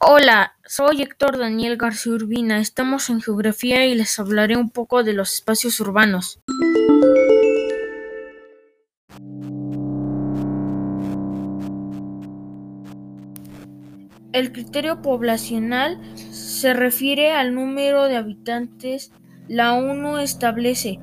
[0.00, 5.12] Hola, soy Héctor Daniel García Urbina, estamos en Geografía y les hablaré un poco de
[5.12, 6.40] los espacios urbanos.
[14.32, 19.10] El criterio poblacional se refiere al número de habitantes.
[19.48, 21.00] La ONU establece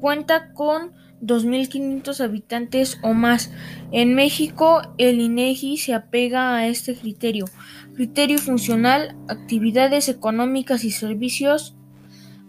[0.00, 3.50] cuenta con 2.500 habitantes o más.
[3.92, 7.44] En México, el INEGI se apega a este criterio.
[7.94, 11.76] Criterio funcional, actividades económicas y servicios,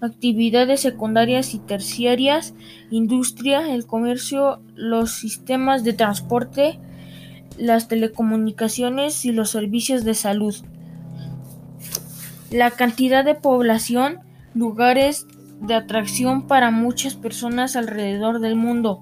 [0.02, 2.54] actividades secundarias y terciarias,
[2.90, 6.80] industria, el comercio, los sistemas de transporte,
[7.58, 10.56] las telecomunicaciones y los servicios de salud.
[12.50, 14.20] La cantidad de población,
[14.54, 15.28] lugares
[15.62, 19.02] de atracción para muchas personas alrededor del mundo.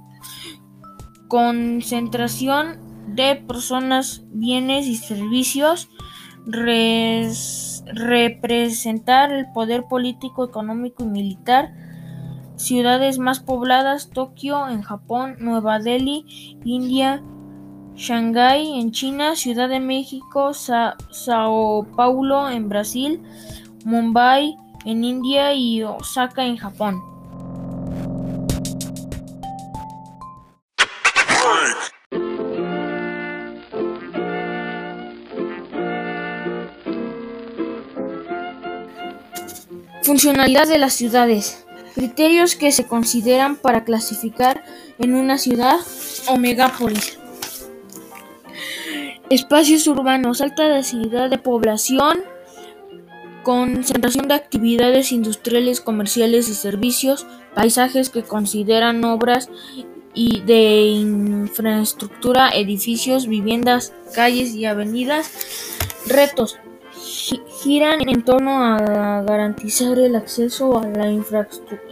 [1.28, 2.78] Concentración
[3.08, 5.90] de personas, bienes y servicios.
[7.92, 11.74] representar el poder político, económico y militar.
[12.56, 16.26] Ciudades más pobladas, Tokio en Japón, Nueva Delhi,
[16.66, 17.24] India,
[17.96, 23.22] Shanghái en China, Ciudad de México, Sao Paulo en Brasil,
[23.86, 27.02] Mumbai en India y Osaka en Japón.
[40.04, 41.66] Funcionalidad de las ciudades.
[41.94, 44.64] Criterios que se consideran para clasificar
[44.98, 45.80] en una ciudad
[46.28, 47.20] o megápolis.
[49.30, 52.24] Espacios urbanos, alta densidad de población,
[53.44, 59.50] Concentración de actividades industriales, comerciales y servicios, paisajes que consideran obras
[60.14, 65.32] y de infraestructura, edificios, viviendas, calles y avenidas.
[66.06, 66.58] Retos
[67.62, 71.10] giran en torno a garantizar el acceso a la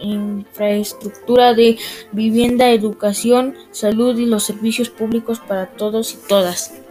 [0.00, 1.78] infraestructura de
[2.12, 6.87] vivienda, educación, salud y los servicios públicos para todos y todas.